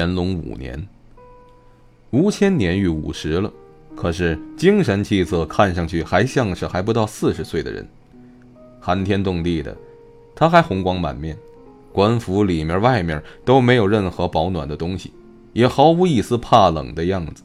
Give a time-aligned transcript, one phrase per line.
[0.00, 0.88] 乾隆五年，
[2.08, 3.52] 吴谦年逾五十了，
[3.94, 7.86] 可是精神气色看上去还像是还不到四十岁的人。
[8.80, 9.76] 寒天冻地的，
[10.34, 11.36] 他还红光满面，
[11.92, 15.12] 官府里面外面都没有任何保暖的东西，
[15.52, 17.42] 也毫无一丝怕冷的样子。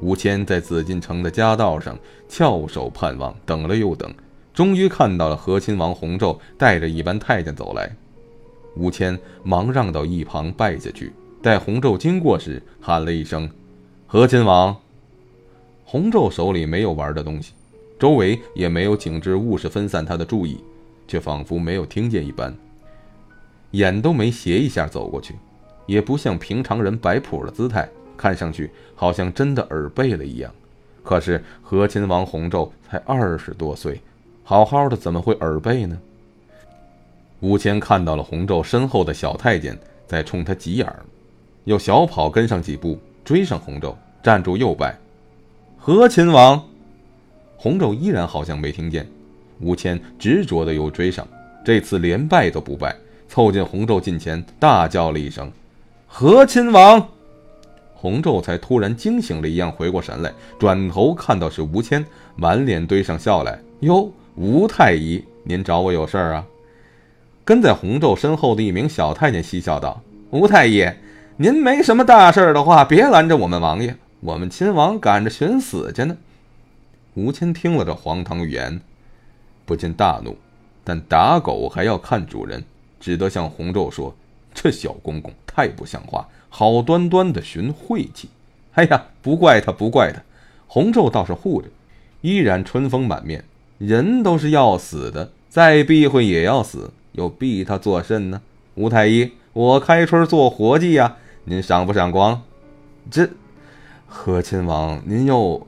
[0.00, 1.98] 吴谦在紫禁城的夹道上
[2.28, 4.14] 翘首盼望，等了又等，
[4.54, 7.96] 终于看到了和亲王弘昼带着一班太监走来。
[8.76, 11.12] 吴谦忙让到一旁拜下去，
[11.42, 13.50] 待红昼经过时，喊了一声
[14.06, 14.76] ：“和亲王。”
[15.84, 17.52] 红昼手里没有玩的东西，
[17.98, 20.62] 周围也没有景致物事分散他的注意，
[21.08, 22.56] 却仿佛没有听见一般，
[23.72, 25.34] 眼都没斜一下走过去，
[25.86, 30.54] 也不像平常人摆谱的姿态，看上去好像真的耳背了一样。
[31.02, 34.00] 可是和亲王弘昼才二十多岁，
[34.44, 35.98] 好好的怎么会耳背呢？
[37.40, 41.04] 吴谦看到了洪昼身后的小太监在冲他挤眼儿，
[41.64, 44.96] 又小跑跟上几步，追上洪昼，站住又拜
[45.78, 46.62] ：“和亲王。”
[47.56, 49.06] 洪昼依然好像没听见。
[49.60, 51.26] 吴谦执着的又追上，
[51.64, 52.96] 这次连拜都不拜，
[53.28, 55.50] 凑近洪昼近前，大叫了一声
[56.08, 57.08] ：“和亲王！”
[57.94, 66.44] 洪昼才突然惊醒了一样回过神来，转头看到是吴谦，满脸堆上笑来：“哟，吴太医，您找我有事儿啊？”
[67.44, 70.00] 跟在洪昼身后的一名小太监嬉笑道
[70.30, 70.84] ：“吴太医，
[71.38, 76.16] 您没什么大事的话，别拦着我们王爷，我们亲王赶着寻死去呢。”
[77.14, 78.80] 吴谦听了这荒唐语言，
[79.64, 80.36] 不禁大怒，
[80.84, 82.62] 但打狗还要看主人，
[83.00, 84.14] 只得向洪昼说
[84.52, 88.28] ：“这小公公太不像话，好端端的寻晦气。”
[88.74, 90.22] 哎呀，不怪他，不怪他。
[90.66, 91.68] 洪昼倒是护着，
[92.20, 93.44] 依然春风满面。
[93.78, 96.92] 人都是要死的，再避讳也要死。
[97.12, 98.40] 又避他作甚呢？
[98.74, 102.40] 吴太医，我开春做活计呀，您赏不赏光？
[103.10, 103.28] 这，
[104.06, 105.66] 和亲王，您又……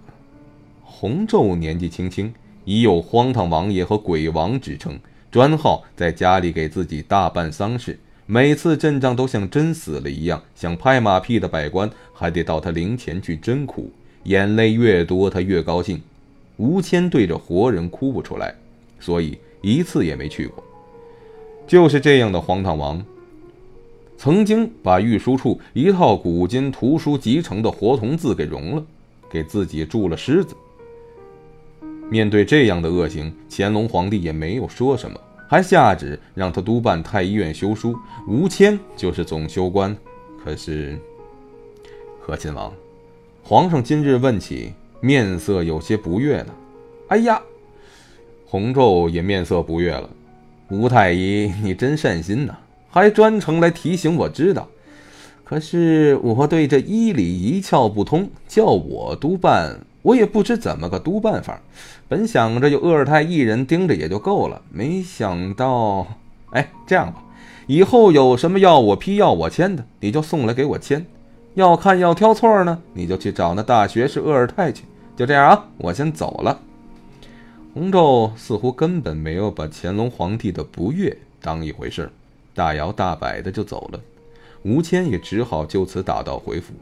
[0.85, 2.33] 洪昼年纪轻轻，
[2.65, 4.97] 已有荒唐王爷和鬼王之称，
[5.33, 13.91] 专好在家里给自己大办丧事，每次阵仗都像真死了一样，想拍马屁的百官还得到他灵前去真哭，
[14.23, 16.01] 眼泪越多，他越高兴。
[16.57, 18.55] 吴谦对着活人哭不出来，
[19.01, 20.63] 所以一次也没去过。
[21.67, 23.05] 就是这样的荒唐王，
[24.17, 28.85] 曾经把御书处一套古今图书集成的活铜字给融了，
[29.31, 30.55] 给自己铸了狮子。
[32.11, 37.99] 面对这样的恶行，乾隆皇帝也没有说什么，还下旨让他督办太医院修书，
[38.29, 39.95] 吴谦就是总修官。
[40.43, 40.99] 可是，
[42.21, 42.73] 和亲王，
[43.43, 46.55] 皇上今日问起，面色有些不悦呢。
[47.09, 47.41] 哎呀，
[48.47, 50.09] 洪昼也面色不悦了。
[50.71, 52.57] 吴太医，你真善心呐，
[52.95, 54.69] 还专程来提醒我知道。
[55.43, 61.61] 可是我对这医理一窍不通，叫我督办，我也不知怎么个督办法。
[62.09, 66.07] 本想着有鄂尔泰一人盯着也就够了，没想到……
[66.51, 67.21] 哎，这样吧，
[67.67, 71.01] 以后有什么要我批、要我签的，你就送来给我签；
[71.55, 74.85] 要看、要挑错呢，你就去找那大学士鄂尔泰去。
[75.17, 76.61] 就这样啊，我先走了。
[77.75, 82.09] 洪昼似乎根本没有把乾隆皇帝的不悦当一回事
[82.55, 84.01] 大摇大摆的就走了。
[84.63, 86.73] 吴谦也只好就此打道回府。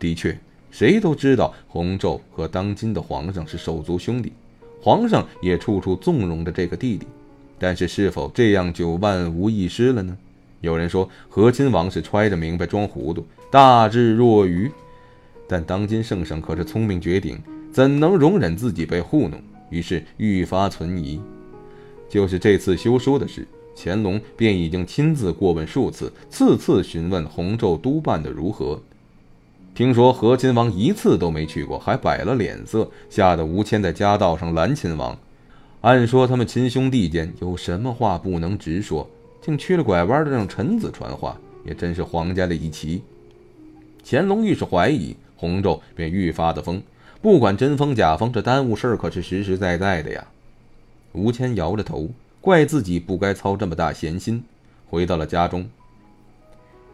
[0.00, 0.36] 的确，
[0.70, 4.32] 谁都知道洪昼和当今的皇上是手足兄弟，
[4.80, 7.06] 皇上也处处纵容着这个弟弟。
[7.58, 10.16] 但是，是否这样就万无一失了呢？
[10.60, 14.70] 有人说和亲王是揣着明白装糊涂，大智若愚。
[15.46, 17.38] 但当今圣上可是聪明绝顶，
[17.70, 19.40] 怎能容忍自己被糊弄？
[19.70, 21.20] 于是愈发存疑，
[22.08, 28.80] 就是这次修书的事，乾隆便已经亲自过问数次，次次询问洪昼督办的如何。
[29.74, 35.18] 听说和亲王一次都没去过，还摆了脸色，吓得吴谦在家道上拦亲王。
[35.80, 39.08] 按说他们亲兄弟间有什么话不能直说，
[39.42, 41.36] 竟曲了拐弯的让臣子传话，
[41.66, 43.02] 也真是皇家的一奇。
[44.04, 46.80] 乾隆愈是怀疑，洪昼便愈发的疯。
[47.20, 50.26] 不管真疯假疯，这耽误事儿可是实实在在的呀。
[51.12, 52.08] 吴谦摇着头，
[52.44, 54.44] 怪自己不该操这么大闲心。
[54.84, 55.66] 回到了家中，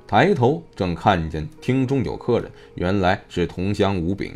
[0.07, 4.33] 抬头正看见厅中有客人，原来是同乡吴炳。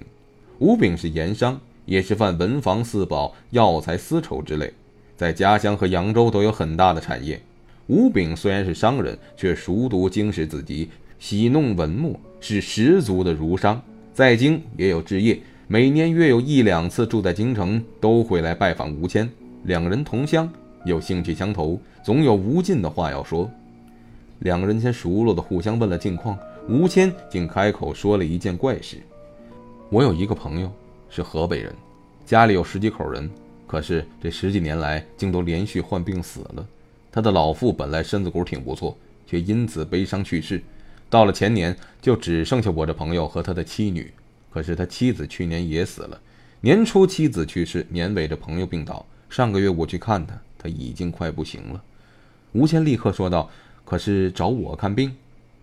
[0.58, 4.72] 吴炳是盐商，也是贩文房四宝、药材丝绸之类，
[5.16, 7.40] 在家乡和扬州都有很大的产业。
[7.86, 10.90] 吴炳虽然是商人，却熟读经史子集，
[11.20, 13.80] 喜弄文墨，是十足的儒商，
[14.12, 15.38] 在京也有置业。
[15.68, 19.30] 每年约有一两次住在京城，都会来拜访吴谦。
[19.62, 20.52] 两人同乡，
[20.84, 23.50] 又兴趣相投，总有无尽的话要说。
[24.40, 26.38] 两个人先熟络的互相问了近况。
[26.68, 28.98] 吴谦竟开口说了一件怪事：
[29.90, 30.72] 我有一个朋友
[31.10, 31.74] 是河北人，
[32.24, 33.30] 家里有十几口人，
[33.66, 36.66] 可是这十几年来竟都连续患病死了。
[37.12, 38.96] 他的老父本来身子骨挺不错，
[39.26, 40.62] 却因此悲伤去世。
[41.10, 44.12] 到了前年，就只剩下我这朋友和他的妻女。
[44.50, 46.20] 可是他妻子去年也死了。
[46.60, 49.04] 年初妻子去世，年尾这朋友病倒。
[49.28, 51.82] 上个月我去看他，他已经快不行了。
[52.52, 53.50] 吴谦立刻说道
[53.84, 55.14] ：“可是找我看病？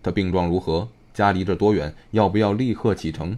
[0.03, 0.87] 他病状如何？
[1.11, 1.91] 家离这多远？
[2.11, 3.35] 要不要立刻启程？”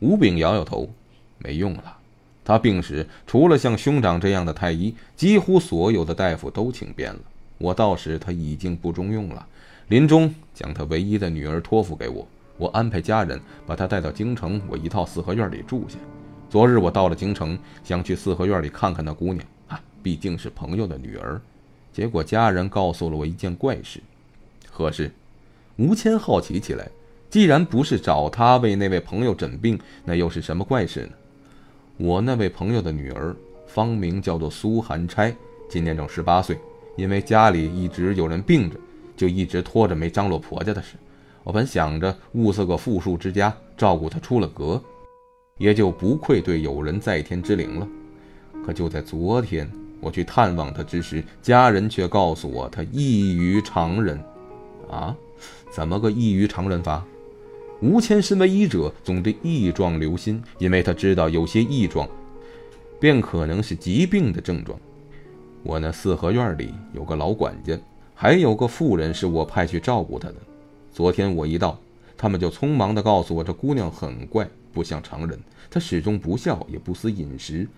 [0.00, 0.90] 吴炳摇摇头
[1.38, 1.96] ：“没用了。
[2.44, 7.20] 他病时，除了像兄长这样的太医，几乎所有的大夫都请遍了。
[7.56, 9.46] 我到时他已经不中用了。”
[9.88, 12.28] 临终将他唯一的女儿托付给我，
[12.58, 15.96] 我安排家人把他带到京城我一套四合院里住下。
[16.50, 19.42] 昨日我到了京城，想去四合院里看看那姑娘，
[20.02, 21.40] 毕竟是朋友的女儿。
[21.92, 24.00] 结果家人告诉了我一件怪事。
[24.70, 25.10] 何事？
[25.76, 26.88] 吴谦好奇起来。
[27.30, 31.12] 既然不是找他为那位朋友诊病，那又是什么怪事呢？
[31.98, 33.36] 我那位朋友的女儿
[33.66, 35.34] 芳名叫做苏寒钗，
[35.68, 36.58] 今年正十八岁，
[36.96, 38.78] 因为家里一直有人病着。
[39.16, 40.94] 就一直拖着没张罗婆家的事，
[41.42, 44.80] 我本想着物色个富庶之家照顾她出了阁，
[45.56, 47.88] 也就不愧对有人在天之灵了。
[48.64, 49.68] 可就在昨天
[50.00, 54.18] 我去探望他之时，家人却告诉我他异于常人。
[54.90, 55.14] 啊，
[55.70, 57.04] 怎么个异于常人法？
[57.80, 62.08] 吴谦身为医者，总对异状留心，因为他知道有些异状，
[62.98, 64.78] 便可能是疾病的症状。
[65.62, 67.78] 我那四合院里有个老管家。
[68.14, 70.34] 还有个妇人是我派去照顾他的。
[70.92, 71.78] 昨天我一到，
[72.16, 75.38] 他们就匆忙地告诉我，这姑娘很怪，不像常人。
[75.70, 77.68] 她始终不笑，也不思饮食。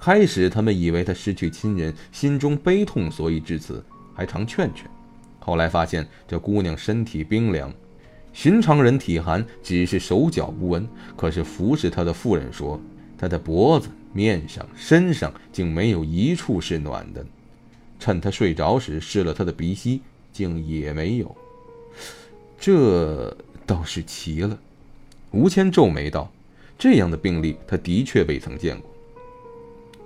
[0.00, 4.88] 开始他们以为她失去亲人，心中悲痛，所以至此，还常劝劝。
[5.38, 7.72] 后来发现这姑娘身体冰凉，
[8.32, 10.88] 寻常人体寒，只是手脚不温。
[11.16, 12.80] 可是服侍她的妇人说，
[13.18, 17.24] 她的脖子、面上、身上竟没有一处是暖的。
[17.98, 20.00] 趁他睡着时试了他的鼻息，
[20.32, 21.36] 竟也没有。
[22.58, 23.36] 这
[23.66, 24.58] 倒是奇了。
[25.32, 26.32] 吴谦皱眉道
[26.78, 28.89] ：“这样的病例，他的确未曾见过。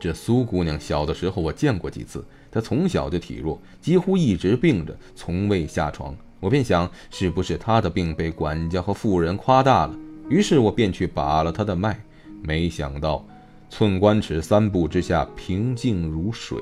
[0.05, 6.15] 这苏姑娘小的时候我见过几次，她从小就体弱，几乎一直病着，从未下床。
[6.41, 9.97] 我便想，是不是她的病被管家和妇人夸大了？
[10.29, 11.99] 于是我便去把了她的脉，
[12.43, 13.25] 没想到，
[13.71, 16.59] 寸关尺三步之下，平静如水。”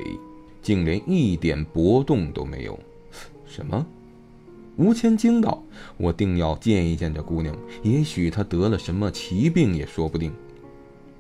[0.62, 2.78] 竟连一点波动都没有，
[3.44, 3.84] 什么？
[4.76, 5.60] 吴谦惊道
[5.98, 7.52] ：“我定要见一见这姑娘，
[7.82, 10.32] 也许她得了什么奇病也说不定。”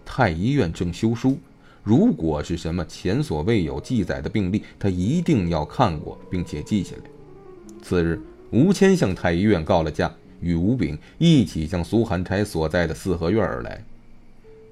[0.06, 1.36] 太医院正修书，
[1.82, 7.02] 如果是什么前所未有记载的病例，他一定要看过并且记下来。
[7.82, 8.20] 次日，
[8.50, 13.84] 吴谦向太医院告了假，与吴炳一起向苏寒钗所在的四合院而来。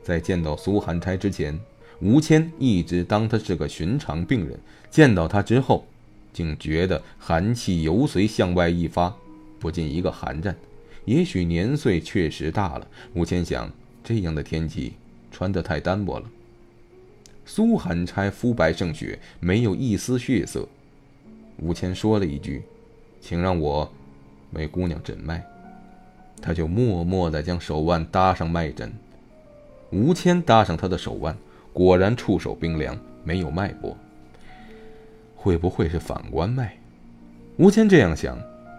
[0.02, 1.58] 在见到苏寒钗之前。
[2.02, 4.58] 吴谦一直当他是个寻常病人，
[4.90, 5.84] 见到他之后，
[6.32, 9.14] 竟觉得寒气由随向外一发，
[9.58, 10.56] 不禁一个寒战。
[11.04, 13.70] 也许年岁确实大了，吴谦想，
[14.02, 14.94] 这样的天气
[15.30, 16.24] 穿得太单薄了。
[17.52, 20.68] 苏寒差肤白胜雪，没有一丝血色。
[21.56, 22.62] 吴谦说了一句
[23.20, 23.92] ：“请让我
[24.52, 25.44] 为姑娘诊脉。”
[26.40, 28.92] 他就默默地将手腕搭上脉诊。
[29.90, 31.36] 吴谦搭上他的手腕。
[31.72, 33.96] 果然触手冰凉，没有脉搏。
[35.34, 36.78] 会不会是反关脉？
[37.56, 38.38] 吴谦这样想，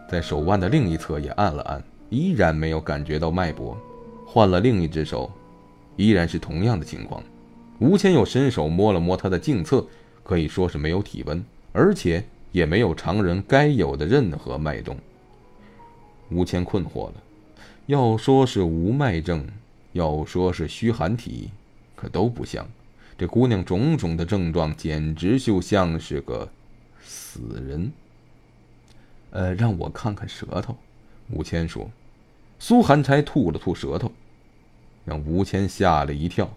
[0.10, 3.78] 在手腕的另一侧也按了按，依然没有感觉到脉搏。
[4.26, 5.30] 换了另一只手，
[5.98, 7.22] 依然是同样的情况。
[7.82, 9.88] 吴谦又伸手摸了摸他的颈侧，
[10.24, 14.96] 可以说是没有体温，而且也没有常人该有的任何脉动。
[16.30, 17.16] 吴谦困惑了，
[17.88, 19.48] 要说是无脉症，
[19.94, 21.50] 要说是虚寒体，
[21.96, 22.68] 可都不像。
[23.18, 26.48] 这姑娘种种的症状，简直就像是个
[27.04, 27.92] 死人。
[29.32, 30.78] 呃，让我看看舌头。
[31.32, 31.90] 吴谦说。
[32.60, 34.12] 苏寒钗吐了吐舌头，
[35.04, 36.48] 让吴谦吓了一跳。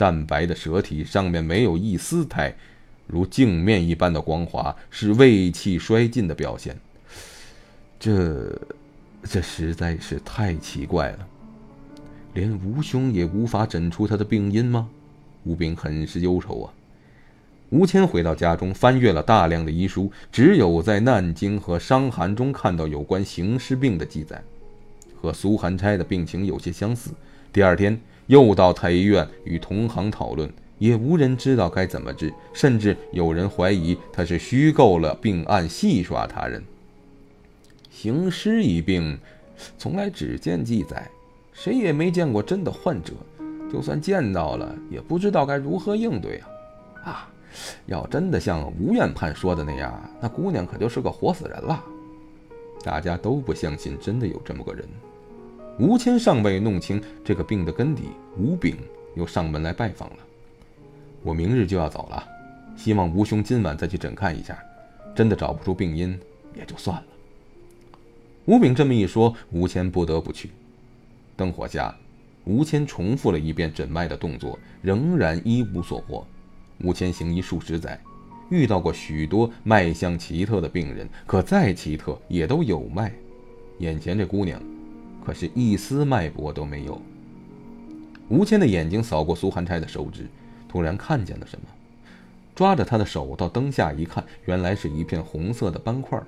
[0.00, 2.54] 淡白的舌体上面没有一丝苔，
[3.06, 6.74] 如镜面一般的光滑，是胃气衰尽的表现。
[7.98, 8.58] 这，
[9.24, 11.18] 这实在是太奇怪了。
[12.32, 14.88] 连吴兄也无法诊出他的病因吗？
[15.44, 16.72] 吴炳很是忧愁啊。
[17.68, 24.42] 吴谦回到家中，翻阅了大量的医书，只有在《难经》和《伤寒》中看到有关行尸病的记载，
[25.20, 27.10] 和苏寒差的病情有些相似。
[27.52, 36.62] 第二天又到太医院与同行讨论，也无人知道该怎么治，甚至有人怀疑他是虚构了病案戏耍他人。
[37.90, 39.18] 行尸一病，
[39.76, 41.10] 从来只见记载，
[41.52, 43.14] 谁也没见过真的患者。
[43.68, 46.40] 就算见到了，也不知道该如何应对
[47.02, 47.10] 啊！
[47.10, 47.30] 啊，
[47.86, 51.84] 要真的像吴院判说的那样，那姑娘可就是个活死人了。
[52.84, 54.88] 大家都不相信真的有这么个人。
[55.80, 58.02] 吴谦尚未弄清这个病的根底，
[58.36, 58.76] 吴炳
[59.14, 60.16] 又上门来拜访了。
[61.22, 62.22] 我明日就要走了，
[62.76, 64.58] 希望吴兄今晚再去诊看一下。
[65.14, 66.20] 真的找不出病因，
[66.54, 67.06] 也就算了。
[68.44, 70.50] 吴炳这么一说，吴谦不得不去。
[71.34, 71.96] 灯火下。
[72.44, 76.26] 吴谦重复了一遍诊脉的动作，仍然一无所获。
[76.82, 77.98] 吴谦行医数十载，
[78.50, 83.10] 遇到过许多脉象奇特的病人，可再奇特也都有脉。
[83.78, 84.60] 眼前这姑娘，
[85.24, 87.00] 可是一丝脉搏都没有。
[88.28, 90.26] 吴谦的眼睛扫过苏寒钗的手指，
[90.68, 91.66] 突然看见了什么，
[92.54, 96.20] 抓着他的手到灯下一看，原来是一片红色的斑块，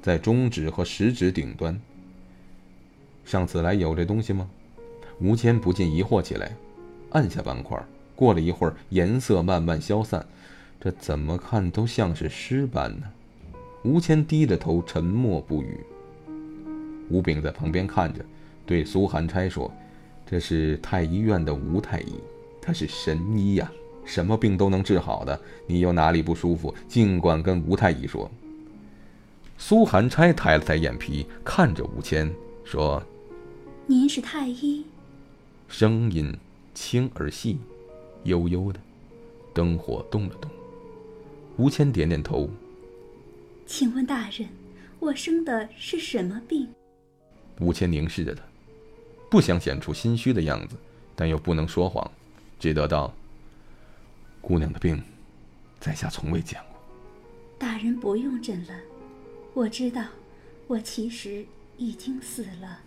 [0.00, 1.80] 在中指和食指顶端。
[3.24, 4.48] 上次来有这东西吗？
[5.20, 6.56] 吴谦不禁疑惑起来，
[7.10, 7.80] 按下斑块，
[8.14, 10.24] 过了一会儿，颜色慢慢消散，
[10.80, 13.06] 这怎么看都像是尸斑呢。
[13.84, 15.78] 吴谦低着头，沉默不语。
[17.12, 18.24] 吴炳在旁边看着，
[18.64, 19.70] 对苏寒钗说
[20.24, 22.14] ：“这是太医院的吴太医，
[22.60, 23.70] 他是神医呀，
[24.06, 25.38] 什么病都能治好的。
[25.66, 28.30] 你有哪里不舒服，尽管跟吴太医说。”
[29.58, 32.32] 苏寒钗抬了抬眼皮，看着吴谦
[32.64, 33.00] 说
[33.86, 34.84] ：“您是太医。”
[35.68, 36.34] 声音
[36.74, 37.58] 轻而细，
[38.24, 38.80] 悠悠的，
[39.52, 40.50] 灯火动了动。
[41.58, 42.48] 吴谦点点头。
[43.66, 44.48] 请问大人，
[44.98, 46.66] 我生的是什么病？
[47.60, 48.42] 吴谦凝视着他，
[49.30, 50.76] 不想显出心虚的样子，
[51.14, 52.10] 但又不能说谎，
[52.58, 53.12] 只得道
[54.40, 55.02] ：“姑娘的病，
[55.78, 56.80] 在下从未见过。”
[57.58, 58.74] 大人不用诊了，
[59.54, 60.04] 我知道，
[60.66, 61.44] 我其实
[61.76, 62.80] 已经死了。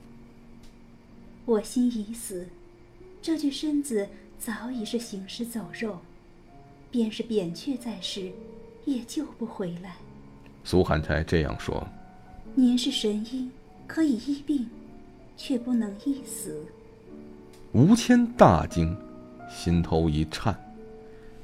[1.45, 2.47] 我心已死。
[3.21, 4.07] 这具身子
[4.37, 5.99] 早已是行尸走肉，
[6.91, 8.31] 便是扁鹊在世，
[8.85, 9.95] 也救不回来。
[10.63, 11.87] 苏寒差这样说
[12.53, 13.49] ：“您是神医，
[13.87, 14.67] 可以医病，
[15.37, 16.63] 却不能医死。”
[17.73, 18.95] 吴谦大惊，
[19.49, 20.55] 心头一颤。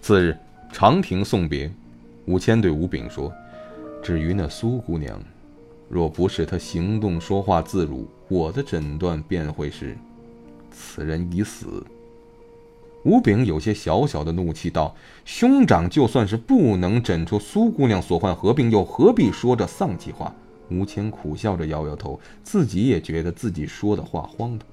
[0.02, 0.38] 次日
[0.72, 1.72] 长亭送别，
[2.26, 3.32] 吴谦对吴炳说
[4.02, 5.22] ：“至于那苏姑娘，
[5.90, 9.98] 若不是她行动说话自如，我的诊断便会是。”
[10.72, 11.86] 此人已死。
[13.04, 14.96] 吴炳有些小小的怒气道
[15.26, 20.34] ：“兄长就算是不能诊出苏姑娘所患何病，又何必说这丧气话？”
[20.72, 24.66] 吴谦苦笑着摇摇头，自己也觉得自己说的话荒唐。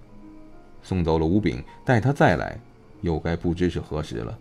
[0.82, 2.58] 送走了吴炳，待他再来，
[3.00, 4.38] 又该不知是何时了。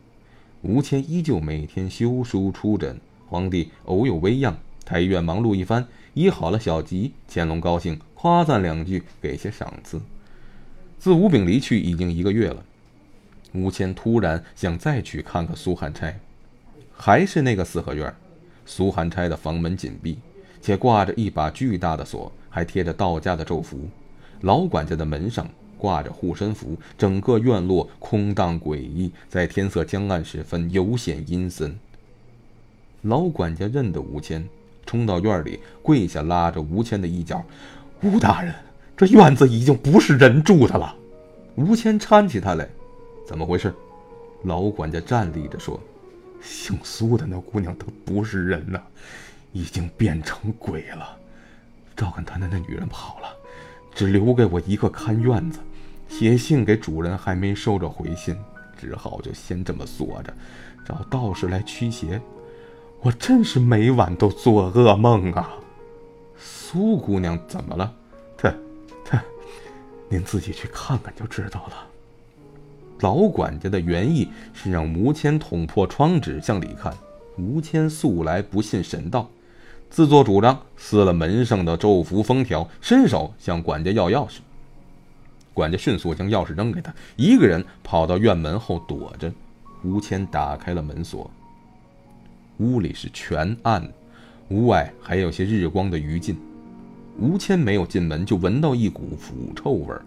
[0.61, 9.99] 吴谦依旧每天修书出诊，皇帝偶有微恙，太医院忙碌一番，医好了小疾，乾隆高兴，夸赞两句，给些赏赐。
[10.99, 12.63] 自吴炳离去已经一个月了，
[13.53, 16.19] 吴谦突然想再去看看苏寒钗，
[16.95, 18.13] 还是那个四合院。
[18.65, 20.17] 苏寒钗的房门紧闭，
[20.67, 23.87] 且挂着一把巨大的锁，还贴着道家的咒符。
[24.41, 25.47] 老管家的门上
[25.77, 31.73] 挂着护身符，整个院落空荡诡异，在天色将暗时分尤显阴森。
[33.03, 34.45] 老管家认得吴谦，
[34.85, 37.41] 冲到院里跪下，拉着吴谦的衣角
[38.03, 38.53] ：“吴大人。”
[38.97, 40.93] 这院子已经不是人住的了。
[41.55, 42.67] 吴谦搀起他来，
[43.25, 43.73] 怎么回事？
[44.43, 45.79] 老管家站立着说
[46.43, 48.81] ：“姓苏的那姑娘，她不是人呐，
[49.57, 51.17] 已经变成鬼了。
[51.95, 53.27] 赵根他的那女人跑了，
[53.95, 55.59] 只留给我一个看院子，
[56.07, 58.37] 写信给主人还没收着回信，
[58.79, 60.31] 只好就先这么锁着，
[60.85, 62.21] 找道士来驱邪。
[63.01, 65.49] 我真是每晚都做噩梦啊。
[66.37, 67.91] 苏姑娘怎么了？
[68.37, 68.53] 她
[69.03, 69.23] 她……”
[70.09, 71.87] 您自己去看看就知道了。
[72.99, 76.95] 老管家的原意是让吴谦捅破窗纸向里看。
[77.37, 79.29] 吴谦素来不信神道，
[79.89, 84.39] 自作主张撕了门上的咒符封条，伸手向管家要钥匙。
[85.53, 89.31] 管家迅速将钥匙扔给他，一个人跑到院门后躲着。
[89.83, 91.29] 吴谦打开了门锁，
[92.57, 93.87] 屋里是全暗，
[94.49, 96.35] 屋外还有些日光的余烬。
[97.19, 100.03] 吴谦没有进门，就闻到一股腐臭味儿。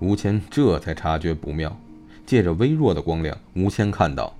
[0.00, 1.74] 吴谦这才察觉不妙，
[2.24, 4.34] 借着微弱的光亮，吴谦看到，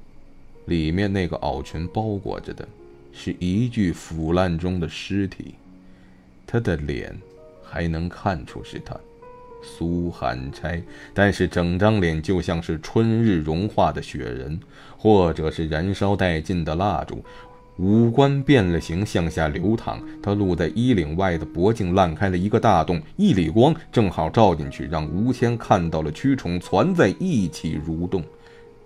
[0.66, 2.66] 里面那个袄裙包裹着的，
[3.14, 5.54] 是一具腐烂中的尸体。
[6.46, 7.16] 他的脸
[7.62, 8.94] 还能看出是他，
[9.62, 10.82] 苏寒差，
[11.14, 14.60] 但是整张脸就像是春日融化的雪人，
[14.98, 17.24] 或者是燃烧殆尽的蜡烛。
[17.78, 20.00] 五官变了形，向下流淌。
[20.22, 28.22] 他露在衣领外的脖颈烂开了一个大洞，一缕光正好照进去，让吴谦看到了蛆虫攒在一起蠕动。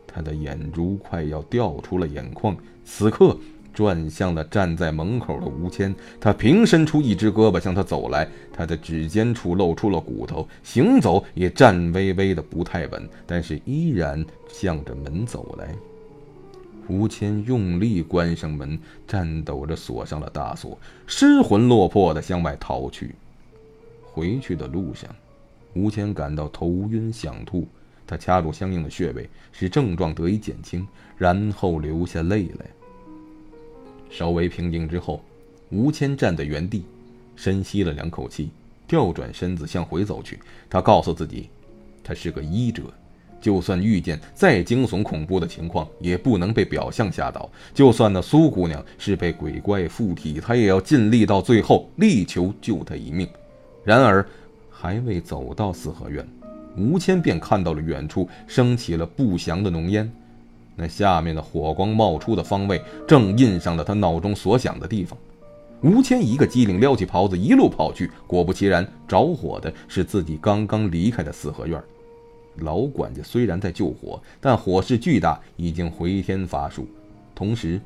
[0.06, 3.36] 他的眼珠快要掉出了眼眶，此刻
[3.78, 5.94] 转向了站在门口的吴谦。
[6.18, 15.68] 他平伸出一只胳膊向他走来，他的指尖处露出了骨头，行走也颤巍巍的不太稳，但是依然向着门走来。
[16.88, 23.14] 吴谦用力关上门，颤抖着锁上了大锁，失魂落魄的向外逃去。
[24.02, 25.08] 回去的路上，
[25.74, 27.68] 吴谦感到头晕想吐，
[28.04, 30.84] 他掐住相应的穴位，使症状得以减轻，
[31.16, 32.66] 然后流下泪来。
[34.10, 35.22] 稍微平静之后，
[35.70, 36.84] 吴谦站在原地，
[37.36, 38.50] 深吸了两口气，
[38.86, 40.38] 调转身子向回走去。
[40.68, 41.48] 他告诉自己，
[42.02, 42.82] 他是个医者。
[43.40, 47.48] 就算遇见再惊悚恐怖的情况，也不能被表象吓倒。
[47.72, 53.28] 就算那苏姑娘是被鬼怪附体，他也要尽力到最后，力求救她一命。
[53.84, 54.26] 然而，
[54.68, 56.26] 还未走到四合院，
[56.76, 60.10] 吴谦便看到了远处升起了不祥的浓烟，
[60.80, 65.18] 那下面的火光冒出的方位，正印上了他脑中所想的地方。
[65.82, 68.08] 吴谦一个机灵，撩起袍子，一路跑去。
[68.28, 71.82] 果不其然，着火的是自己刚刚离开的四合院。
[72.58, 76.86] 老管家虽然在救火，但火势巨大，已经回天乏术。
[77.34, 77.80] 同时，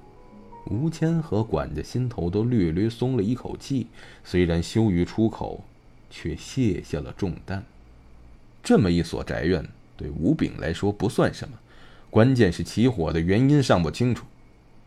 [0.67, 3.87] 吴谦和管家心头都略略松了一口气，
[4.23, 5.65] 虽然羞于出口，
[6.11, 7.65] 却卸下了重担。
[8.63, 11.55] 这么一所宅院，对吴炳来说不算什么，
[12.13, 14.27] 关键是起火的原因尚不清楚。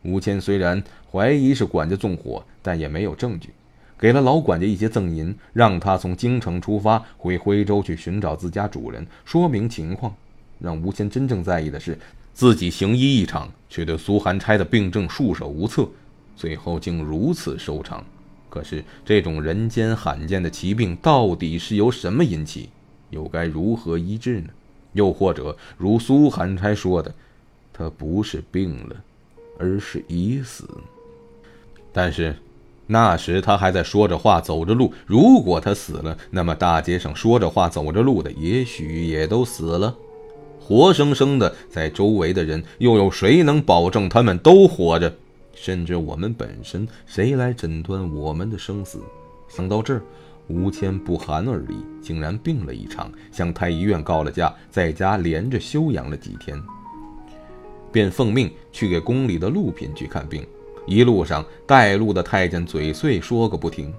[0.04, 3.50] 吴谦虽然怀疑是管家纵火，但也没有证据。
[3.98, 10.14] 给了老管家一些赠银，让他从京城出发回徽州去寻找自家主人，说明情况。
[10.60, 11.98] 让吴谦真正在意的是，
[12.32, 15.90] 自己行医一场，却对苏寒差的病症束手无策，
[16.36, 18.06] 最后竟如此收场。
[18.52, 22.70] 可是这种人间罕见的奇病，到底是由什么引起？
[23.10, 24.50] 又该如何医治呢？
[24.96, 27.14] 又或者如苏寒钗说的，
[27.72, 28.96] 他不是病了，
[29.60, 30.68] 而是已死？
[31.94, 32.36] 但是。
[32.88, 39.96] 那时他还在说着话走着路，如果他死了，那么大街上说着话走着路的也许也都死了，
[40.62, 45.12] 活生生的在周围的人又有谁能保证他们都活着？
[45.56, 49.00] 甚至我们本身，谁来诊断我们的生死？
[49.50, 50.04] 想到这儿，
[50.48, 56.62] 吴谦不寒而栗，竟然病了一场，向太医院告了假，在家连着休养了几天，
[57.92, 60.46] 便奉命去给宫里的陆嫔去看病。
[60.86, 63.92] 一路上带路的太监嘴碎说个不停，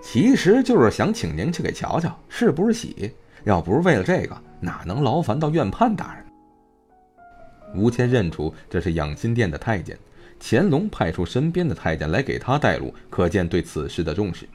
[0.00, 3.12] 其实就是想请您去给瞧瞧是不是喜。
[3.42, 6.24] 要不是为了这个，哪能劳烦到院判大人？
[7.74, 9.98] 吴谦认出这是养心殿的太监，
[10.38, 14.48] 乾隆派出身边的太监来给他带路，可见对此事的重视。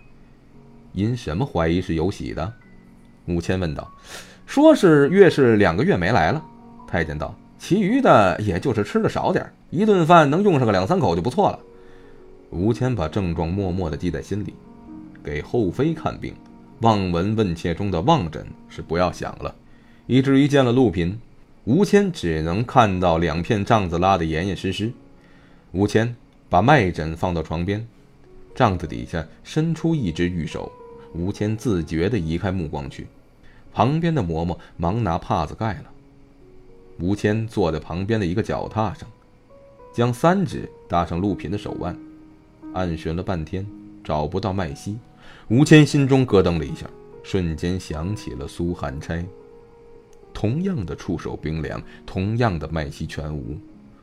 [0.95, 2.51] 因什么怀疑是有喜的？
[3.27, 3.91] 吴谦问道。
[4.45, 6.43] 说是月氏两个月没来了。
[6.88, 7.36] 太监道。
[7.58, 11.60] 其余的也就是吃的少点一顿饭能用上个两三口就不错了。
[12.51, 14.53] 吴谦把症状默默地记在心里，
[15.23, 16.36] 给后妃看病，
[16.81, 19.55] 望闻问切中的望诊是不要想了，
[20.05, 21.17] 以至于见了陆嫔，
[21.63, 24.91] 吴谦只能看到两片帐子拉得严严实实。
[25.71, 26.15] 吴谦
[26.47, 27.88] 把脉诊放到床边，
[28.53, 30.71] 帐子底下伸出一只玉手，
[31.15, 33.08] 吴谦自觉地移开目光去，
[33.73, 35.86] 旁边的嬷嬷忙拿帕子盖了。
[36.99, 39.08] 吴谦坐在旁边的一个脚踏上，
[39.93, 41.97] 将三指搭上陆嫔的手腕，
[42.73, 43.65] 按旋了半天，
[44.04, 44.97] 找不到脉息。
[45.47, 46.86] 吴谦心中咯噔了一下，
[47.23, 49.25] 瞬间想起了苏寒钗，
[50.34, 53.58] 同样的触手冰凉，同样的脉息全无。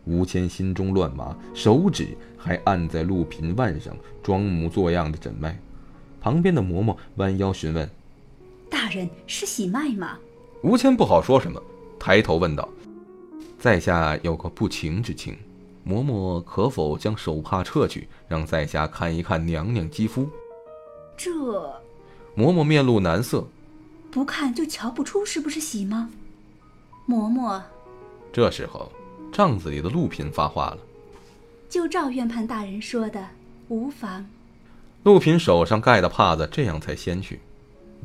[0.05, 5.59] 吴谦心中乱麻，手指还按在陆嫔腕上，装模作样的诊脉。
[6.23, 7.91] 旁边的嬷嬷弯腰询问
[8.71, 10.17] ：“大人是喜脉吗？”
[10.63, 11.61] 吴谦不好说什么，
[11.99, 12.69] 抬头问道。
[13.59, 15.37] 在下有个不情之请，
[15.85, 20.29] 嬷嬷可否将手帕撤去，让在下看一看娘娘肌肤？
[21.17, 21.31] 这，
[22.37, 23.45] 嬷嬷面露难色，
[24.11, 26.11] 不看就瞧不出是不是喜吗？
[27.09, 27.61] 嬷嬷，
[28.33, 28.91] 这时候
[29.33, 30.79] 帐子里的陆嫔发话了
[31.69, 33.27] ：“就照院判大人说的，
[33.67, 34.25] 无妨。”
[35.05, 37.41] 陆嫔手上盖的帕子这样才掀去，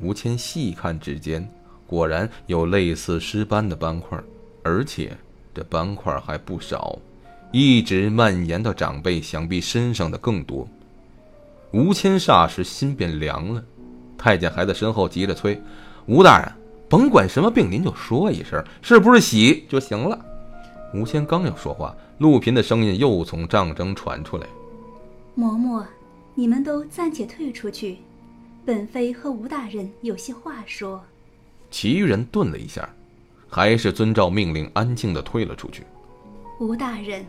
[0.01, 1.47] 吴谦细看指尖，
[1.85, 4.19] 果然有类似尸斑的斑块，
[4.63, 5.15] 而且。
[5.53, 6.99] 这斑块还不少，
[7.51, 10.67] 一直蔓延到长辈想必身上的更多。
[11.71, 13.63] 吴谦霎时心便凉了。
[14.19, 15.59] 太监还在身后急着催
[16.05, 16.53] ：“吴大人，
[16.87, 20.23] 甭管什么病，您就说一声，是不是喜就行了。”
[20.93, 24.45] 吴谦刚要说话，陆嫔的声音又从帐中传出来
[25.35, 25.83] ：“嬷嬷，
[26.39, 27.97] 你们都暂且退出去，
[28.63, 31.03] 本妃和吴大人有些话说。
[31.71, 32.87] 其余人顿了一下，
[33.49, 35.83] 还是遵照命令，安静的退了出去。
[36.59, 37.25] 吴大人，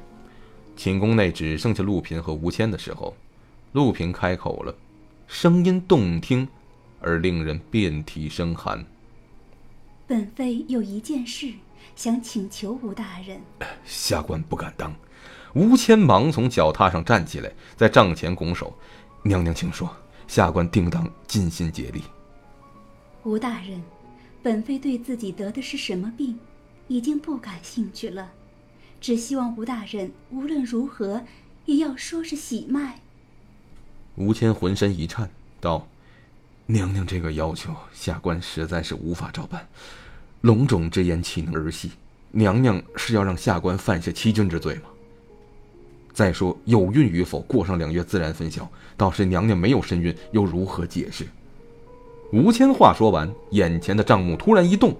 [0.77, 3.17] 寝宫内只剩下陆平和吴谦的时候，
[3.73, 4.75] 陆平开口了，
[5.27, 6.47] 声音动听，
[7.01, 8.85] 而令人遍体生寒。
[10.07, 11.51] 本妃有一件事
[11.97, 13.41] 想请求吴大人。
[13.87, 14.95] 下官不敢当。
[15.55, 18.73] 吴谦忙从脚踏上站起来，在帐前拱手
[19.29, 19.95] ：“娘娘，请说，
[20.27, 22.03] 下官定当尽心竭力。”
[23.25, 23.83] 吴大人，
[24.43, 26.39] 本妃对自己得的是什么病，
[26.87, 28.33] 已经不感兴趣了，
[29.01, 31.23] 只希望吴大人无论如何
[31.67, 33.01] 也要说是喜脉。
[34.17, 35.29] 吴谦浑身一颤，
[35.61, 35.87] 道
[36.67, 39.69] ：“娘娘这个要求，下官实在是无法照办。
[40.41, 41.93] 龙种之言岂能儿戏？
[42.31, 44.89] 娘娘是要让下官犯下欺君之罪吗？”
[46.19, 48.69] 再说有孕与否，过上两月自然分晓。
[48.97, 51.25] 到时娘娘没有身孕，又如何解释？
[52.33, 54.97] 吴谦话说完，眼前的帐幕突然一动，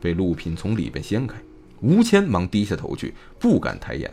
[0.00, 1.34] 被陆品从里边掀开。
[1.80, 4.08] 吴谦忙低下头去，不敢抬眼。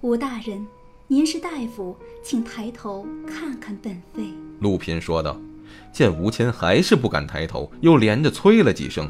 [0.00, 0.66] 吴大人，
[1.06, 4.24] 您是大夫，请抬头看看本妃。
[4.58, 5.40] 陆品说道。
[5.92, 9.08] 见吴谦还是不敢抬头，又连着催了几声。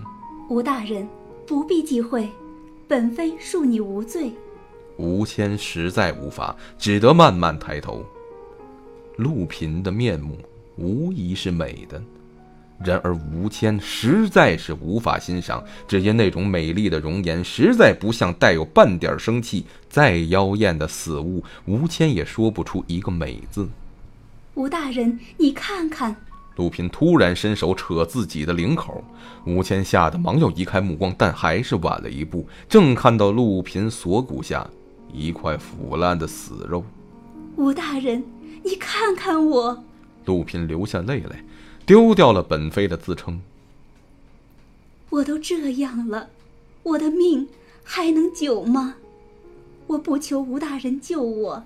[0.51, 1.09] 吴大人，
[1.47, 2.29] 不必忌讳，
[2.87, 4.35] 本妃恕你无罪。
[4.97, 8.05] 吴谦实在无法，只得慢慢抬头。
[9.17, 10.39] 陆平的面目
[10.77, 12.03] 无疑是美的，
[12.85, 19.65] 然而吴谦实在是无法欣赏，只因那种美丽的容颜实在不像带有半点生气。
[19.89, 23.69] 再妖艳的死物，吴谦也说不出一个美字。
[24.55, 26.17] 吴大人，你看看。
[26.57, 29.03] 陆平突然伸手扯自己的领口，
[29.45, 34.69] 吴谦吓得忙要移开目光，但还是晚了一步，正看到陆平锁骨下。
[35.15, 36.85] 一块腐烂的死肉，
[37.57, 38.25] 吴大人，
[38.65, 39.85] 你看看我。
[40.25, 41.45] 陆平流下泪来，
[41.87, 43.41] 丢掉了本妃的自称。
[45.11, 46.31] 我都这样了，
[46.83, 47.49] 我的命
[47.85, 48.97] 还能久吗？
[49.87, 51.65] 我不求吴大人救我，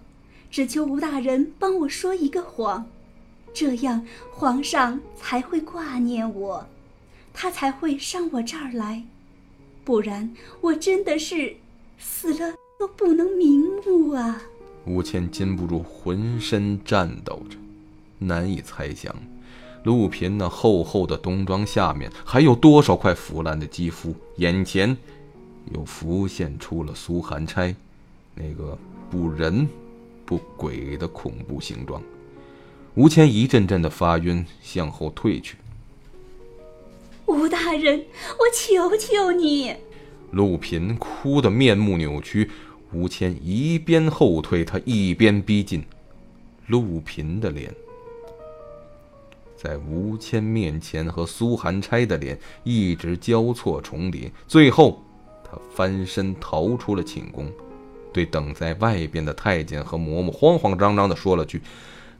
[0.50, 2.84] 只求吴大人帮我说一个谎，
[3.54, 6.66] 这样皇上才会挂念我，
[7.32, 9.04] 他才会上我这儿来。
[9.84, 11.56] 不然，我真的是
[11.98, 12.54] 死了。
[12.78, 14.40] 都不能瞑目啊！
[14.86, 17.56] 吴谦禁不住浑身颤抖着，
[18.20, 19.12] 难以猜想，
[19.82, 24.14] 陆平那厚厚的冬装下面还有多少块腐烂的肌肤。
[24.36, 24.96] 眼前
[25.74, 27.74] 又浮现出了苏寒钗
[28.36, 28.78] 那个
[29.10, 29.66] 不人
[30.24, 32.00] 不鬼的恐怖形状。
[32.94, 35.56] 吴谦一阵阵的发晕，向后退去。
[37.26, 38.04] 吴大人，
[38.38, 39.74] 我求求你！
[40.30, 42.50] 陆平哭得面目扭曲。
[42.92, 45.84] 吴谦一边后退，他一边逼近
[46.68, 47.74] 陆平的脸，
[49.56, 55.02] 在吴谦面前和苏寒钗的脸一直交错重叠，最后
[55.44, 57.50] 他翻身逃出了寝宫，
[58.12, 61.60] 对等在外边的太监和嬷嬷慌慌张张地说了句：“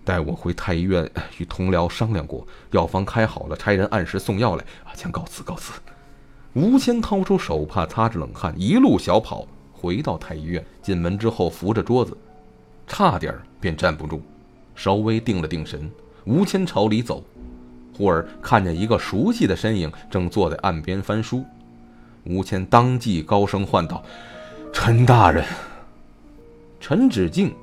[0.05, 4.65] 待我回太医院与同僚商量过，药方开好了，差人按时送药来。
[4.85, 5.73] 啊，请告辞，告辞。”
[6.55, 9.47] 吴谦掏出手帕擦着冷汗，一路小跑。
[9.81, 12.17] 回到太医院，进门之后扶着桌子，
[12.87, 14.21] 差点便站不住，
[14.75, 15.89] 稍微定了定神，
[16.25, 17.23] 吴谦朝里走，
[17.97, 21.45] 忽而看见一个熟悉的身影正坐在岸边翻书，
[22.25, 24.03] 吴谦当即高声唤道
[24.73, 25.45] ：“陈大人。”
[26.81, 27.55] 陈芷静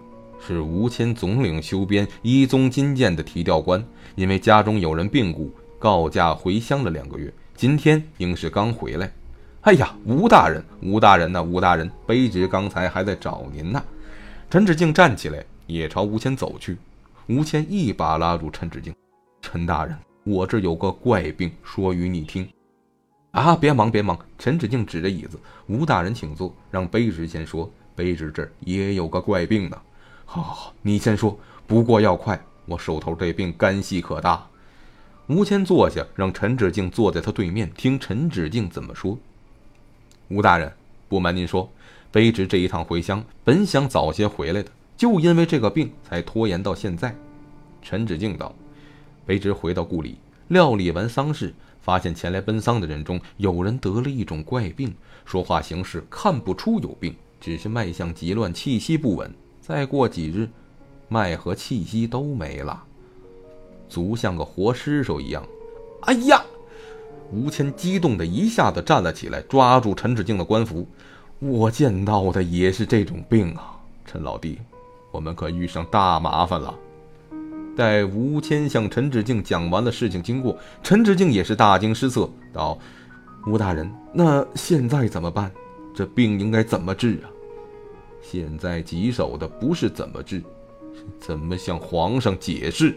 [0.45, 3.83] 是吴谦总领修编一宗金鉴的提调官，
[4.15, 9.11] 因为家中有人病故，告假回乡了两个月，今天应是刚回来。
[9.65, 13.83] 哎呀，吴大人，吴大人呐，吴大人，卑职刚才还在找您呢。
[14.47, 16.77] 陈芷静站起来，也朝吴谦走去。
[17.25, 18.93] 吴谦一把拉住陈芷静
[19.41, 22.47] ：“陈大人，我这有个怪病，说与你听。”
[23.33, 24.15] 啊，别忙，别忙。
[24.37, 27.67] 陈芷静指着椅子：“吴大人，请坐，让卑职先说。
[27.97, 29.81] 卑职这儿也有个怪病呢。
[30.25, 34.45] ”“好好好，你先说，不过要快，我手头这病干系可大。”
[35.25, 39.17] 吴谦坐下，让陈芷静坐在他对面，听陈芷静怎么说。
[40.29, 40.71] 吴大人，
[41.07, 41.69] 不瞒您说，
[42.11, 47.15] 卑职这一趟回乡，本想早些回来的，就因为这个病才拖延到现在。
[47.83, 48.55] 陈芷静道
[49.27, 54.91] ：“卑职回到故里，料理完丧事，发现前来奔丧的人中有人得了一种怪病，
[55.25, 59.31] 说话行事看不出有病，只是脉象急乱，气息不稳。
[59.61, 60.49] 再过几日，
[61.07, 62.83] 脉和气息都没了，
[63.87, 65.45] 足像个活尸首一样。”
[66.01, 66.43] 哎呀！
[67.31, 70.87] 吴谦激动的一下子站了起来，抓住陈志敬的官服
[71.39, 74.59] ：“我见到的也是这种病啊，陈老弟，
[75.11, 76.73] 我们可遇上大麻烦了。
[77.75, 82.77] 待吴谦向陈志敬讲完了事情经过，陈志敬也是大惊失色，道
[83.47, 85.51] ：“吴大人，那现在怎么办？
[85.93, 87.27] 这病应该怎么治啊？”
[88.21, 90.39] 现在棘手的不是怎么治，
[90.93, 92.95] 是怎么向皇上解释。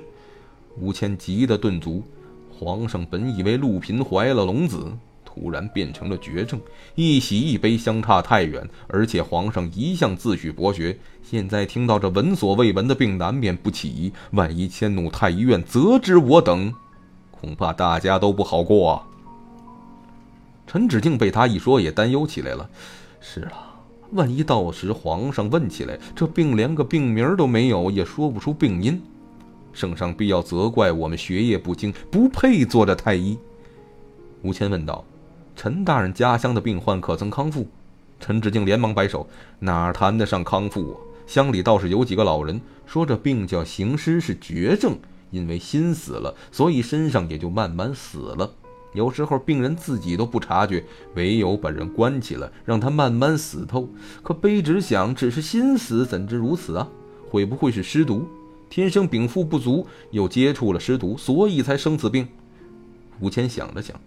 [0.79, 2.05] 吴谦急得顿足。
[2.59, 4.93] 皇上本以为陆嫔怀了龙子，
[5.25, 6.61] 突然变成了绝症，
[6.97, 8.69] 一喜一悲相差太远。
[8.89, 14.13] 而且皇上一向自诩博学，现在听到这闻所未闻的病，难免不起疑。
[14.33, 16.75] 万一迁怒太医院，责之我等，
[17.31, 19.07] 恐怕大家都不好过啊！
[20.67, 22.69] 陈芷敬被他一说，也担忧起来了。
[23.21, 23.79] 是啊，
[24.11, 29.01] 万一到时皇上问起来，这病连个病名都没有，也说不出病因。
[29.79, 33.39] 圣上必要责怪我们学业不精，不配做这太医。
[34.43, 35.05] 吴谦问道
[35.55, 37.65] ：“陈大人家乡的病患可曾康复？”
[38.19, 39.29] 陈志敬连忙摆手
[39.61, 40.99] ：“哪谈得上康复啊？
[41.29, 44.99] 乡里倒是有几个老人说，这病叫行尸，是绝症，
[45.31, 48.51] 因为心死了，所以身上也就慢慢死了。
[48.95, 50.83] 有时候病人自己都不察觉，
[51.15, 53.89] 唯有把人关起来，让他慢慢死透。
[54.25, 56.89] 可卑职想，只是心死，怎知如此啊？
[57.31, 58.27] 会不会是尸毒？”
[58.71, 62.29] 天生禀赋不足，又接触了尸毒，所以才生此病。
[63.21, 63.99] 吴谦想了想，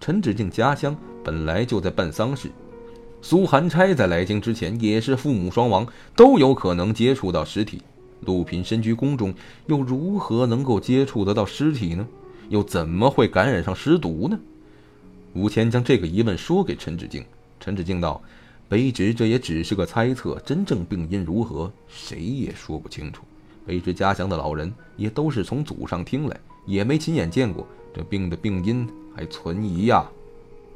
[0.00, 2.50] 陈芷敬家乡本来就在办丧事，
[3.20, 7.82] 苏寒差在来京之前也是父母双亡，都有可能接触到尸体。
[8.20, 9.34] 陆平身居宫中，
[9.66, 12.06] 又如何能够接触得到尸体呢？
[12.50, 14.38] 又怎么会感染上尸毒呢？
[15.32, 17.24] 吴谦将这个疑问说给陈芷敬，
[17.58, 18.22] 陈芷敬道
[18.68, 23.22] ：“卑职这也只是个猜测，真正病因如何，谁也说不清楚。”
[23.66, 30.04] 卑职家乡的老人也都是从祖上听来，也没亲眼见过这病的病因，还存疑呀。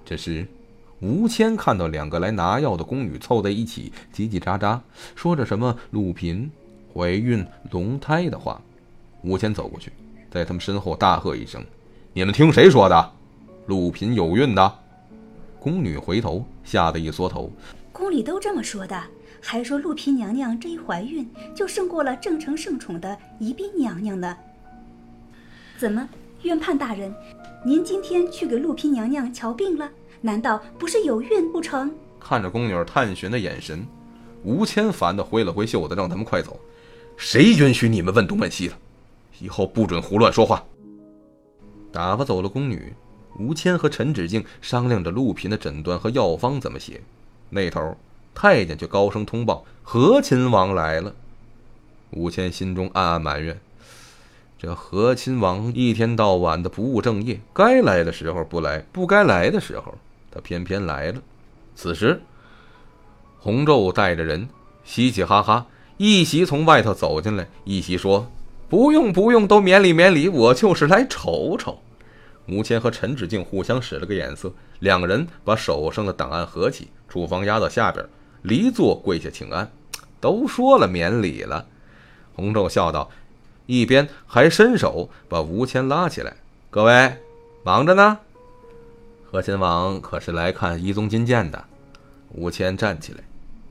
[0.04, 0.46] 这时，
[1.00, 4.78] 吴谦看到两个来拿药的宫女凑在一起，叽叽喳喳
[5.14, 6.50] 说着什么“陆嫔
[6.94, 8.60] 怀孕龙胎”的话。
[9.22, 9.92] 吴谦走过去，
[10.30, 11.64] 在他们身后大喝一声
[12.14, 13.12] ：“你们听谁说的？
[13.66, 14.78] 陆嫔有孕的？”
[15.58, 17.50] 宫女回头，吓得一缩头
[17.92, 19.02] ：“宫里都这么说的。”
[19.48, 24.36] 还说陆嫔娘娘这一怀孕就胜过了正承圣宠的宜宾娘娘呢。
[25.78, 26.08] 怎么，
[26.42, 27.14] 院判大人，
[27.64, 29.88] 您今天去给陆嫔娘娘瞧病了？
[30.20, 31.94] 难道不是有孕不成？
[32.18, 33.86] 看着宫女探寻的眼神，
[34.42, 36.58] 吴谦烦的挥了挥袖子，让他们快走。
[37.16, 38.74] 谁允许你们问东问西的？
[39.38, 40.60] 以后不准胡乱说话。
[41.92, 42.92] 打发走了宫女，
[43.38, 47.00] 吴谦和陈芷静商量着陆嫔的诊断和药方怎么写。
[47.48, 47.96] 那头。
[48.38, 51.14] 太监却高声通报：“和亲王来了。”
[52.12, 53.58] 吴谦心中暗暗埋怨
[54.60, 59.94] ：“这和亲王一天到晚的不务正业，该来的时候不来，不该来的时候
[60.30, 61.22] 他偏偏来了。”
[61.74, 62.20] 此时，
[63.38, 64.48] 洪昼带着人
[64.84, 68.30] 嘻嘻哈哈，一袭从外头走进来，一袭说
[68.68, 71.78] ：“不用不用，都免礼免礼，我就是来瞅瞅。”
[72.48, 78.06] 吴谦和陈芷敬互相使了个眼色，两个人把手上的档案合起，处方压到下边。
[78.46, 79.68] 离座跪下请安，
[80.20, 81.66] 都说了免礼了。
[82.36, 83.10] 洪昼笑道，
[83.66, 86.32] 一边还伸手把吴谦拉起来
[86.70, 87.16] ：“各位，
[87.64, 88.16] 忙着呢。
[89.24, 91.64] 和亲王可是来看一宗金剑的。”
[92.30, 93.18] 吴谦站起来，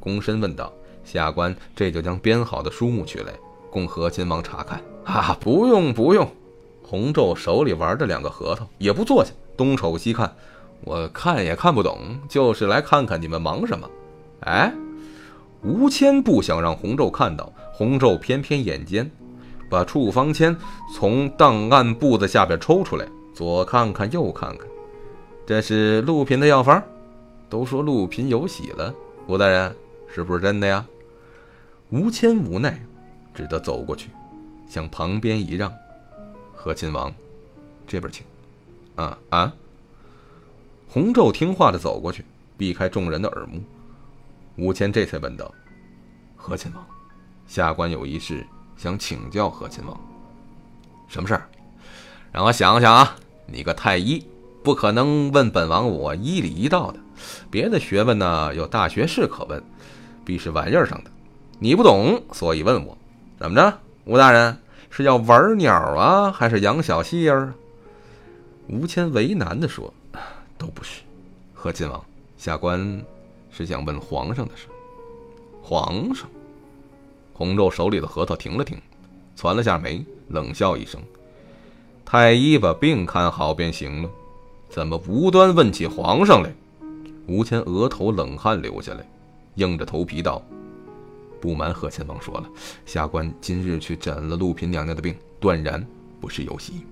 [0.04, 0.74] 躬身问道
[1.06, 3.32] ：“下官这就将编好的书目取来，
[3.72, 4.82] 供和亲王查看。
[5.06, 6.30] ”“哈，不用不用。”
[6.84, 10.36] 洪昼手里玩着两个核桃，也不坐下，东瞅西看
[10.84, 13.90] ：“我看也看不懂，就是来看看你们忙什么。”
[14.46, 14.74] 哎，
[15.62, 19.10] 吴谦不想让洪昼看到，洪昼偏偏眼尖，
[19.70, 20.56] 把处方签
[20.94, 24.68] 从档案簿子下边抽出来，左看看右看看，
[25.46, 26.82] 这是陆嫔的药方。
[27.48, 28.94] 都说陆嫔有喜了，
[29.28, 29.76] 吴大人
[30.14, 30.86] 是不是真的呀？
[31.90, 32.80] 吴谦无奈，
[33.34, 34.10] 只得走过去，
[34.68, 35.72] 向旁边一让，
[36.54, 37.14] 和亲王，
[37.88, 38.26] 这边请。
[38.96, 39.54] 啊啊！
[40.88, 42.24] 洪昼听话的走过去，
[42.58, 43.62] 避开众人的耳目。
[44.58, 45.54] 吴谦这才问道
[46.36, 46.86] ：“和亲王，
[47.46, 48.46] 下官有一事
[48.78, 50.00] 想请教和亲王。
[51.08, 51.50] 什么事儿？
[52.32, 53.16] 让我想想啊！
[53.48, 54.26] 你个太医，
[54.64, 57.00] 不可能问本王我医理医道的。
[57.52, 59.62] 别的学问呢，有大学士可问，
[60.24, 61.12] 必是玩意儿上的。
[61.60, 62.98] 你不懂，所以问我。
[63.38, 64.58] 怎么着，吴大人
[64.90, 67.54] 是要玩鸟啊，还是养小戏儿？”
[68.68, 69.94] 吴谦为难地说
[70.58, 71.02] ：“都不是。
[71.54, 72.04] 和亲王，
[72.38, 73.04] 下官……”
[73.56, 74.68] 是想问皇上的事。
[75.62, 76.28] 皇上，
[77.34, 78.78] 洪昼手里的核桃停了停，
[79.34, 81.02] 攒了下眉，冷笑一声
[82.04, 84.10] ：“太医把病看好便行了，
[84.68, 86.54] 怎么无端问起皇上来？”
[87.28, 89.10] 吴谦额头冷汗流下来，
[89.56, 90.44] 硬着头皮道
[91.40, 92.50] ：“不瞒贺亲王说了，
[92.86, 95.84] 下官今日去诊了陆嫔娘娘的病，断然
[96.20, 96.86] 不是游戏。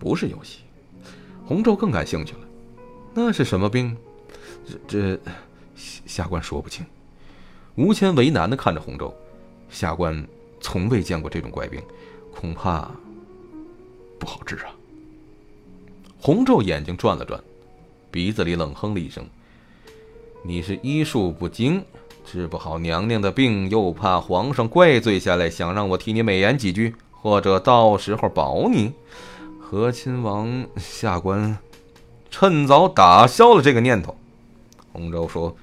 [0.00, 0.58] 不是游戏。
[1.46, 2.40] 洪昼更感兴趣了，
[3.14, 3.96] 那是什么病？
[4.66, 4.78] 这
[5.16, 5.20] 这，
[5.76, 6.84] 下官说不清。
[7.74, 9.14] 吴谦为难的看着洪州，
[9.68, 10.26] 下官
[10.60, 11.82] 从未见过这种怪病，
[12.32, 12.90] 恐怕
[14.18, 14.74] 不好治啊。
[16.18, 17.42] 洪州眼睛转了转，
[18.10, 19.26] 鼻子里冷哼了一声
[20.42, 21.84] ：“你是医术不精。”
[22.26, 28.94] 治不好娘娘的病，又怕皇上怪罪下来，想让我替你美言几句，或者到时候保你。
[29.60, 31.58] 和亲王下官
[32.30, 34.16] 趁早打消了这个念头。
[34.92, 35.54] 洪州说：“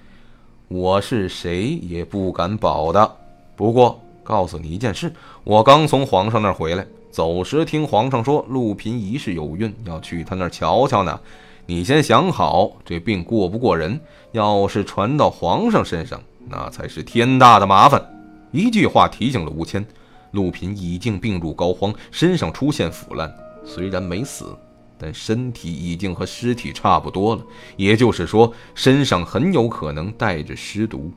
[0.73, 3.12] 我是谁也不敢保的。
[3.57, 5.12] 不过告诉你一件事，
[5.43, 11.19] 我刚从皇上那儿回来，走时听皇上说陆嫔疑似有孕，要去他那儿瞧瞧呢。
[11.65, 13.99] 你先想好，这病过不过人，
[14.31, 18.01] 要是传到皇上身上。”那才是天大的麻烦！
[18.51, 19.86] 一句话提醒了吴谦，
[20.31, 23.29] 陆嫔已经病入膏肓，身上出现腐烂，
[23.65, 24.55] 虽然没死，
[25.01, 27.43] 但身体已经和尸体差不多了。
[27.75, 31.11] 也就是说，身上很有可能带着尸毒。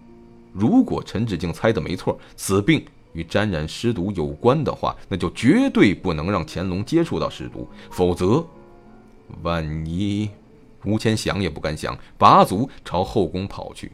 [0.52, 8.42] 如果陈志敬猜的没错，此病与沾染尸毒有关的话，那就绝对不能让乾隆接触到尸毒，否则，
[9.42, 10.30] 万一……
[10.84, 13.90] 吴谦想也不敢想，拔足朝后宫跑去。